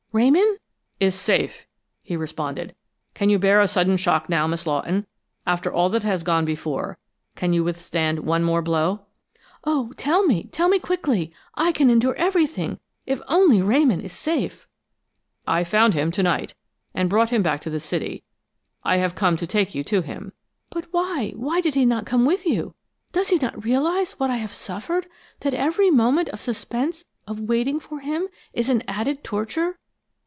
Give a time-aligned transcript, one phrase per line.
[0.13, 0.57] Ramon"
[1.09, 1.65] "Is safe!"
[2.01, 2.75] he responded.
[3.13, 5.07] "Can you bear a sudden shock now, Miss Lawton?
[5.47, 6.97] After all that has gone before,
[7.37, 9.05] can you withstand one more blow?"
[9.63, 10.49] "Oh, tell me!
[10.51, 11.33] Tell me quickly!
[11.55, 14.67] I can endure everything, if only Ramon is safe!"
[15.47, 16.55] "I found him to night,
[16.93, 18.25] and brought him back to the city.
[18.83, 20.33] I have come to take you to him."
[20.69, 22.75] "But why why did he not come with you?
[23.13, 25.07] Does he not realize what I have suffered
[25.39, 29.77] that every moment of suspense, of waiting for him, is an added torture?"